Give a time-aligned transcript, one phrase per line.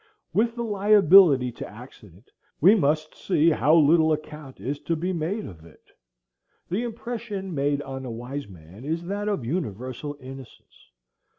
[0.33, 5.45] With the liability to accident, we must see how little account is to be made
[5.45, 5.91] of it.
[6.67, 10.89] The impression made on a wise man is that of universal innocence.